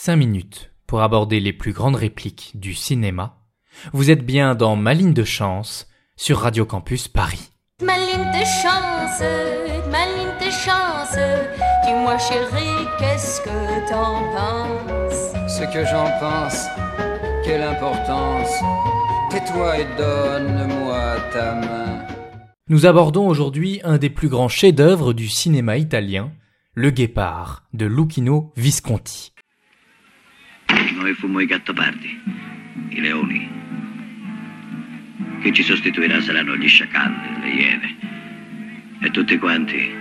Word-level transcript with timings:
5 0.00 0.14
minutes 0.14 0.70
pour 0.86 1.02
aborder 1.02 1.40
les 1.40 1.52
plus 1.52 1.72
grandes 1.72 1.96
répliques 1.96 2.52
du 2.54 2.72
cinéma. 2.72 3.42
Vous 3.92 4.12
êtes 4.12 4.24
bien 4.24 4.54
dans 4.54 4.76
Ma 4.76 4.94
ligne 4.94 5.12
de 5.12 5.24
chance 5.24 5.88
sur 6.14 6.38
Radio 6.38 6.64
Campus 6.64 7.08
Paris. 7.08 7.50
Ma 7.82 7.98
ligne 7.98 8.30
de 8.30 8.44
chance, 8.44 9.20
ma 9.90 10.06
ligne 10.06 10.38
de 10.38 10.50
chance, 10.52 11.18
dis-moi 11.84 12.16
chérie, 12.16 12.86
qu'est-ce 13.00 13.40
que 13.40 13.88
t'en 13.90 14.22
penses? 14.36 15.58
Ce 15.58 15.64
que 15.64 15.84
j'en 15.84 16.08
pense, 16.20 16.68
quelle 17.44 17.64
importance? 17.64 18.54
Tais-toi 19.30 19.80
et 19.80 19.86
donne-moi 19.98 21.16
ta 21.32 21.54
main. 21.56 22.06
Nous 22.68 22.86
abordons 22.86 23.26
aujourd'hui 23.26 23.80
un 23.82 23.98
des 23.98 24.10
plus 24.10 24.28
grands 24.28 24.48
chefs-d'œuvre 24.48 25.12
du 25.12 25.28
cinéma 25.28 25.76
italien, 25.76 26.30
Le 26.74 26.92
Guépard 26.92 27.64
de 27.72 27.86
Lucchino 27.86 28.52
Visconti. 28.56 29.32
Noi 30.94 31.14
fummo 31.14 31.40
i 31.40 31.46
gattopardi, 31.46 32.20
i 32.88 33.00
leoni. 33.00 33.48
Chi 35.40 35.52
ci 35.52 35.62
sostituirà 35.62 36.20
saranno 36.20 36.56
gli 36.56 36.68
sciacalli, 36.68 37.40
le 37.40 37.48
iene. 37.48 37.96
E 39.00 39.10
tutti 39.10 39.38
quanti, 39.38 39.92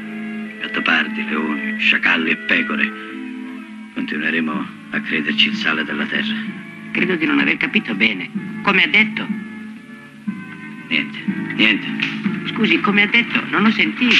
gattopardi, 0.59 1.23
leoni, 1.29 1.79
sciacalli 1.79 2.31
e 2.31 2.37
pecore, 2.37 2.91
continueremo 3.93 4.67
a 4.91 5.01
crederci 5.01 5.49
il 5.49 5.55
sale 5.55 5.83
della 5.83 6.05
terra. 6.05 6.35
Credo 6.91 7.15
di 7.15 7.25
non 7.25 7.39
aver 7.39 7.57
capito 7.57 7.93
bene. 7.93 8.29
Come 8.63 8.83
ha 8.83 8.87
detto? 8.87 9.27
Niente, 10.87 11.17
niente. 11.55 11.87
Scusi, 12.47 12.79
come 12.79 13.03
ha 13.03 13.07
detto? 13.07 13.45
Non 13.49 13.65
ho 13.65 13.71
sentito. 13.71 14.15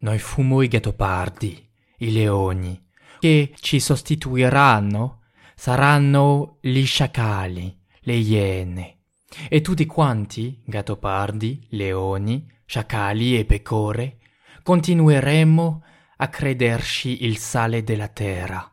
Noi 0.00 0.18
fumo 0.18 0.62
i 0.62 0.68
gattopardi, 0.68 1.67
i 1.98 2.12
leoni, 2.12 2.80
che 3.18 3.52
ci 3.58 3.80
sostituiranno 3.80 5.20
saranno 5.54 6.58
gli 6.60 6.84
sciacalli, 6.84 7.76
le 8.00 8.14
iene. 8.14 8.98
E 9.48 9.60
tutti 9.60 9.86
quanti, 9.86 10.62
gattopardi, 10.64 11.66
leoni, 11.70 12.46
sciacalli 12.64 13.38
e 13.38 13.44
pecore, 13.44 14.18
continueremo 14.62 15.82
a 16.16 16.28
crederci 16.28 17.24
il 17.24 17.38
sale 17.38 17.82
della 17.82 18.08
terra. 18.08 18.70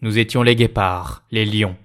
Nous 0.00 0.18
étions 0.18 0.42
les 0.42 0.54
guépards, 0.54 1.24
les 1.30 1.46
lions. 1.46 1.76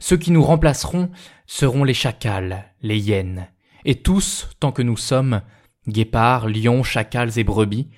Ceux 0.00 0.16
qui 0.16 0.32
nous 0.32 0.42
remplaceront 0.42 1.10
seront 1.46 1.84
les 1.84 1.94
chacals, 1.94 2.74
les 2.82 2.98
hyènes. 2.98 3.48
Et 3.84 4.02
tous, 4.02 4.48
tant 4.58 4.72
que 4.72 4.82
nous 4.82 4.96
sommes, 4.96 5.42
guépards, 5.86 6.48
lions, 6.48 6.82
chacals 6.82 7.38
et 7.38 7.44
brebis, 7.44 7.88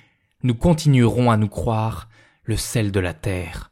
nous 0.43 0.55
continuerons 0.55 1.31
à 1.31 1.37
nous 1.37 1.49
croire 1.49 2.10
le 2.51 2.57
sel 2.57 2.91
de 2.91 2.99
la 2.99 3.15
terre. 3.15 3.71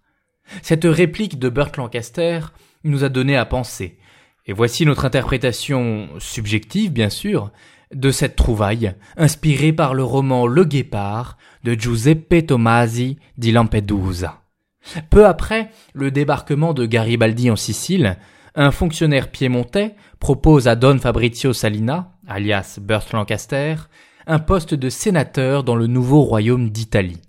Cette 0.63 0.85
réplique 0.85 1.41
de 1.41 1.49
Burt 1.49 1.77
Lancaster 1.77 2.41
nous 2.85 3.03
a 3.03 3.09
donné 3.09 3.37
à 3.37 3.45
penser. 3.45 3.99
Et 4.47 4.53
voici 4.53 4.87
notre 4.87 5.05
interprétation 5.05 6.09
subjective, 6.21 6.93
bien 6.93 7.11
sûr, 7.11 7.51
de 7.93 8.13
cette 8.13 8.37
trouvaille, 8.37 8.95
inspirée 9.17 9.73
par 9.73 9.95
le 9.95 10.05
roman 10.05 10.47
Le 10.47 10.65
Guépard 10.65 11.39
de 11.65 11.75
Giuseppe 11.75 12.47
Tomasi 12.47 13.19
di 13.37 13.51
Lampedusa. 13.51 14.43
Peu 15.11 15.27
après 15.27 15.71
le 15.93 16.13
débarquement 16.13 16.73
de 16.73 16.87
Garibaldi 16.87 17.51
en 17.51 17.57
Sicile, 17.57 18.17
un 18.55 18.71
fonctionnaire 18.71 19.33
piémontais 19.33 19.97
propose 20.21 20.69
à 20.69 20.77
Don 20.77 20.99
Fabrizio 20.99 21.53
Salina, 21.53 22.13
alias 22.29 22.79
Burt 22.81 23.13
Lancaster, 23.13 23.75
un 24.29 24.39
poste 24.39 24.75
de 24.75 24.89
sénateur 24.89 25.65
dans 25.65 25.77
le 25.77 25.89
nouveau 25.89 26.23
royaume 26.23 26.71
d'Italie. 26.71 27.21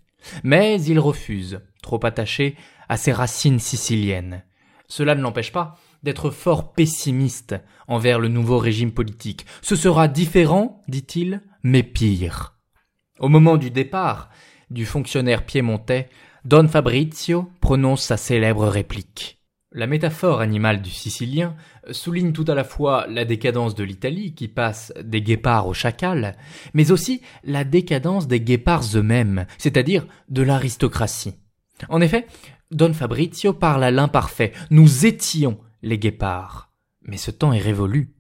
Mais 0.44 0.81
il 0.81 1.00
refuse, 1.00 1.62
trop 1.81 2.06
attaché 2.06 2.56
à 2.88 2.98
ses 2.98 3.12
racines 3.12 3.59
siciliennes. 3.59 4.44
Cela 4.88 5.16
ne 5.16 5.22
l'empêche 5.22 5.52
pas 5.52 5.78
d'être 6.03 6.30
fort 6.30 6.73
pessimiste 6.73 7.56
envers 7.88 8.20
le 8.20 8.28
nouveau 8.28 8.58
régime 8.58 8.91
politique. 8.91 9.46
Ce 9.62 9.75
sera 9.75 10.08
différent, 10.08 10.84
dit-il, 10.88 11.41
mais 11.63 11.84
pire. 11.84 12.56
Au 13.19 13.28
moment 13.28 13.58
du 13.58 13.69
départ 13.69 14.29
du 14.69 14.85
fonctionnaire 14.85 15.46
piémontais, 15.46 16.09
Don 16.46 16.68
Fabrizio 16.68 17.52
prononce 17.59 18.03
sa 18.03 18.18
célèbre 18.18 18.68
réplique. 18.68 19.38
La 19.72 19.85
métaphore 19.85 20.41
animale 20.41 20.81
du 20.81 20.90
Sicilien 20.90 21.56
souligne 21.91 22.34
tout 22.34 22.46
à 22.47 22.56
la 22.56 22.63
fois 22.63 23.06
la 23.07 23.24
décadence 23.24 23.75
de 23.75 23.84
l'Italie 23.84 24.34
qui 24.34 24.47
passe 24.47 24.91
des 25.00 25.22
guépards 25.22 25.68
aux 25.68 25.75
chacals, 25.75 26.35
mais 26.74 26.90
aussi 26.90 27.22
la 27.44 27.63
décadence 27.63 28.28
des 28.28 28.41
guépards 28.41 28.81
eux-mêmes, 28.96 29.46
c'est-à-dire 29.59 30.08
de 30.28 30.41
l'aristocratie. 30.41 31.35
En 31.88 32.02
effet, 32.02 32.25
Don 32.72 32.94
Fabrizio 32.94 33.53
parle 33.53 33.84
à 33.84 33.91
l'imparfait. 33.91 34.53
Nous 34.72 35.06
étions 35.06 35.59
les 35.84 36.00
guépards. 36.00 36.72
Mais 37.03 37.18
ce 37.18 37.29
temps 37.29 37.53
est 37.53 37.59
révolu. 37.59 38.16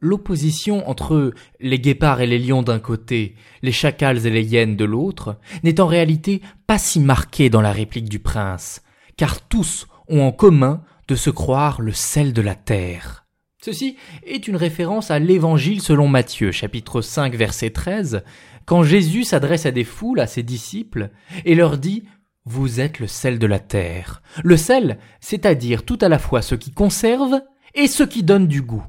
L'opposition 0.00 0.86
entre 0.86 1.32
les 1.60 1.78
guépards 1.78 2.20
et 2.20 2.26
les 2.26 2.38
lions 2.38 2.62
d'un 2.62 2.78
côté, 2.78 3.36
les 3.62 3.72
chacals 3.72 4.26
et 4.26 4.30
les 4.30 4.44
hyènes 4.44 4.76
de 4.76 4.84
l'autre, 4.84 5.38
n'est 5.62 5.80
en 5.80 5.86
réalité 5.86 6.42
pas 6.66 6.76
si 6.76 7.00
marquée 7.00 7.48
dans 7.48 7.62
la 7.62 7.72
réplique 7.72 8.10
du 8.10 8.18
prince, 8.18 8.82
car 9.16 9.40
tous 9.48 9.86
ont 10.08 10.22
en 10.22 10.32
commun 10.32 10.82
de 11.08 11.14
se 11.14 11.30
croire 11.30 11.80
le 11.80 11.92
sel 11.92 12.32
de 12.32 12.42
la 12.42 12.54
terre. 12.54 13.24
Ceci 13.64 13.96
est 14.26 14.46
une 14.46 14.56
référence 14.56 15.10
à 15.10 15.18
l'Évangile 15.18 15.80
selon 15.80 16.06
Matthieu, 16.06 16.52
chapitre 16.52 17.00
5, 17.00 17.34
verset 17.34 17.70
13, 17.70 18.22
quand 18.66 18.82
Jésus 18.82 19.24
s'adresse 19.24 19.66
à 19.66 19.70
des 19.70 19.84
foules, 19.84 20.20
à 20.20 20.26
ses 20.26 20.42
disciples, 20.42 21.10
et 21.44 21.54
leur 21.54 21.78
dit 21.78 22.04
Vous 22.44 22.80
êtes 22.80 22.98
le 22.98 23.06
sel 23.06 23.38
de 23.38 23.46
la 23.46 23.58
terre. 23.58 24.22
Le 24.42 24.56
sel, 24.56 24.98
c'est-à-dire 25.20 25.84
tout 25.84 25.98
à 26.02 26.08
la 26.08 26.18
fois 26.18 26.42
ce 26.42 26.54
qui 26.54 26.72
conserve 26.72 27.40
et 27.74 27.86
ce 27.86 28.02
qui 28.02 28.22
donne 28.22 28.46
du 28.46 28.60
goût. 28.60 28.84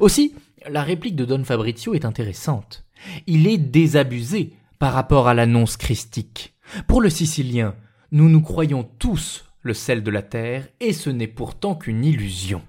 Aussi, 0.00 0.34
la 0.68 0.82
réplique 0.82 1.16
de 1.16 1.24
Don 1.24 1.44
Fabrizio 1.44 1.94
est 1.94 2.04
intéressante. 2.04 2.84
Il 3.26 3.46
est 3.46 3.58
désabusé 3.58 4.54
par 4.78 4.92
rapport 4.92 5.28
à 5.28 5.34
l'annonce 5.34 5.76
christique. 5.76 6.54
Pour 6.86 7.00
le 7.00 7.10
Sicilien, 7.10 7.74
nous 8.10 8.28
nous 8.28 8.42
croyons 8.42 8.88
tous 8.98 9.47
le 9.62 9.74
sel 9.74 10.02
de 10.02 10.10
la 10.10 10.22
terre, 10.22 10.68
et 10.80 10.92
ce 10.92 11.10
n'est 11.10 11.26
pourtant 11.26 11.74
qu'une 11.74 12.04
illusion. 12.04 12.62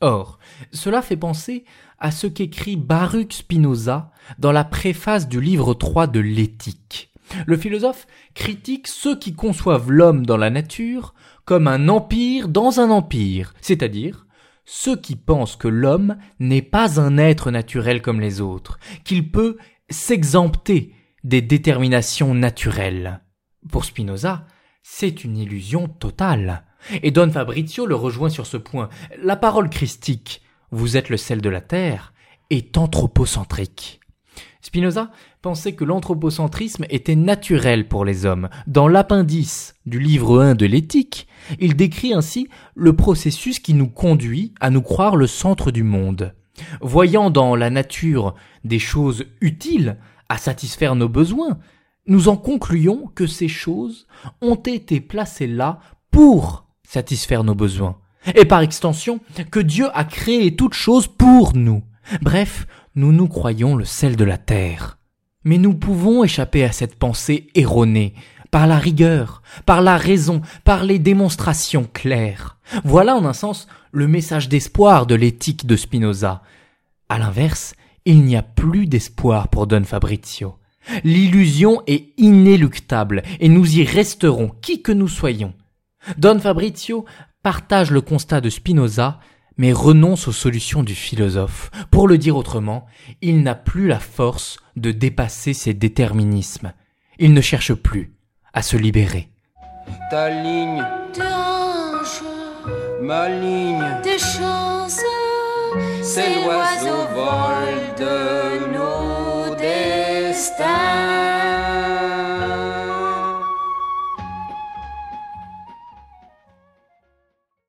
Or, 0.00 0.38
cela 0.72 1.02
fait 1.02 1.16
penser 1.16 1.64
à 1.98 2.10
ce 2.10 2.26
qu'écrit 2.26 2.76
Baruch 2.76 3.34
Spinoza 3.34 4.10
dans 4.38 4.52
la 4.52 4.64
préface 4.64 5.28
du 5.28 5.40
livre 5.40 5.74
3 5.74 6.06
de 6.06 6.20
l'Éthique. 6.20 7.12
Le 7.46 7.56
philosophe 7.56 8.06
critique 8.34 8.88
ceux 8.88 9.18
qui 9.18 9.34
conçoivent 9.34 9.90
l'homme 9.90 10.24
dans 10.24 10.38
la 10.38 10.50
nature 10.50 11.14
comme 11.44 11.68
un 11.68 11.88
empire 11.88 12.48
dans 12.48 12.80
un 12.80 12.90
empire, 12.90 13.54
c'est-à-dire 13.60 14.26
ceux 14.64 14.96
qui 14.96 15.16
pensent 15.16 15.56
que 15.56 15.68
l'homme 15.68 16.16
n'est 16.38 16.62
pas 16.62 17.00
un 17.00 17.18
être 17.18 17.50
naturel 17.50 18.02
comme 18.02 18.20
les 18.20 18.40
autres, 18.40 18.78
qu'il 19.04 19.30
peut 19.30 19.58
s'exempter 19.88 20.94
des 21.24 21.42
déterminations 21.42 22.34
naturelles. 22.34 23.20
Pour 23.68 23.84
Spinoza, 23.84 24.46
c'est 24.82 25.24
une 25.24 25.36
illusion 25.36 25.88
totale. 25.88 26.64
Et 27.02 27.10
Don 27.10 27.30
Fabrizio 27.30 27.86
le 27.86 27.94
rejoint 27.94 28.30
sur 28.30 28.46
ce 28.46 28.56
point. 28.56 28.88
La 29.22 29.36
parole 29.36 29.70
christique, 29.70 30.42
vous 30.70 30.96
êtes 30.96 31.08
le 31.08 31.16
sel 31.16 31.40
de 31.40 31.50
la 31.50 31.60
terre, 31.60 32.12
est 32.48 32.78
anthropocentrique. 32.78 34.00
Spinoza 34.62 35.10
pensait 35.42 35.74
que 35.74 35.84
l'anthropocentrisme 35.84 36.84
était 36.90 37.16
naturel 37.16 37.88
pour 37.88 38.04
les 38.04 38.26
hommes. 38.26 38.50
Dans 38.66 38.88
l'appendice 38.88 39.74
du 39.86 39.98
livre 39.98 40.40
1 40.40 40.54
de 40.54 40.66
l'éthique, 40.66 41.26
il 41.58 41.76
décrit 41.76 42.12
ainsi 42.12 42.48
le 42.74 42.94
processus 42.94 43.58
qui 43.58 43.74
nous 43.74 43.88
conduit 43.88 44.54
à 44.60 44.70
nous 44.70 44.82
croire 44.82 45.16
le 45.16 45.26
centre 45.26 45.70
du 45.70 45.82
monde. 45.82 46.34
Voyant 46.82 47.30
dans 47.30 47.56
la 47.56 47.70
nature 47.70 48.34
des 48.64 48.78
choses 48.78 49.24
utiles 49.40 49.98
à 50.28 50.36
satisfaire 50.36 50.94
nos 50.94 51.08
besoins, 51.08 51.58
nous 52.06 52.28
en 52.28 52.36
concluons 52.36 53.10
que 53.14 53.26
ces 53.26 53.48
choses 53.48 54.06
ont 54.40 54.56
été 54.56 55.00
placées 55.00 55.46
là 55.46 55.80
pour 56.10 56.66
satisfaire 56.82 57.44
nos 57.44 57.54
besoins, 57.54 57.98
et 58.34 58.44
par 58.44 58.60
extension 58.60 59.20
que 59.50 59.60
Dieu 59.60 59.86
a 59.94 60.04
créé 60.04 60.56
toutes 60.56 60.74
choses 60.74 61.06
pour 61.06 61.54
nous. 61.54 61.82
Bref, 62.20 62.66
nous 62.96 63.12
nous 63.12 63.28
croyons 63.28 63.76
le 63.76 63.84
sel 63.84 64.16
de 64.16 64.24
la 64.24 64.38
terre. 64.38 64.98
Mais 65.44 65.56
nous 65.56 65.74
pouvons 65.74 66.24
échapper 66.24 66.64
à 66.64 66.72
cette 66.72 66.98
pensée 66.98 67.46
erronée 67.54 68.14
par 68.50 68.66
la 68.66 68.78
rigueur, 68.78 69.42
par 69.64 69.80
la 69.80 69.96
raison, 69.96 70.42
par 70.64 70.84
les 70.84 70.98
démonstrations 70.98 71.88
claires. 71.92 72.58
Voilà 72.84 73.16
en 73.16 73.24
un 73.24 73.32
sens 73.32 73.68
le 73.92 74.08
message 74.08 74.48
d'espoir 74.48 75.06
de 75.06 75.14
l'éthique 75.14 75.66
de 75.66 75.76
Spinoza. 75.76 76.42
À 77.08 77.18
l'inverse, 77.18 77.74
il 78.04 78.24
n'y 78.24 78.36
a 78.36 78.42
plus 78.42 78.86
d'espoir 78.86 79.48
pour 79.48 79.66
Don 79.66 79.84
Fabrizio. 79.84 80.56
L'illusion 81.04 81.82
est 81.86 82.12
inéluctable 82.18 83.22
et 83.38 83.48
nous 83.48 83.78
y 83.78 83.84
resterons 83.84 84.50
qui 84.62 84.82
que 84.82 84.92
nous 84.92 85.08
soyons. 85.08 85.54
Don 86.18 86.38
Fabrizio 86.38 87.04
partage 87.42 87.90
le 87.90 88.00
constat 88.00 88.40
de 88.40 88.50
Spinoza 88.50 89.20
mais 89.60 89.72
renonce 89.74 90.26
aux 90.26 90.32
solutions 90.32 90.82
du 90.82 90.94
philosophe. 90.94 91.70
Pour 91.90 92.08
le 92.08 92.16
dire 92.16 92.34
autrement, 92.34 92.86
il 93.20 93.42
n'a 93.42 93.54
plus 93.54 93.88
la 93.88 94.00
force 94.00 94.58
de 94.76 94.90
dépasser 94.90 95.52
ses 95.52 95.74
déterminismes. 95.74 96.72
Il 97.18 97.34
ne 97.34 97.42
cherche 97.42 97.74
plus 97.74 98.14
à 98.54 98.62
se 98.62 98.78
libérer. 98.78 99.28
Ta 100.10 100.30
ligne, 100.30 100.82
ma 103.02 103.28
ligne, 103.28 103.84
tes 104.02 104.18
chances, 104.18 105.02
c'est 106.02 106.42
l'oiseau 106.42 107.06
vol 107.14 107.98
de 107.98 108.29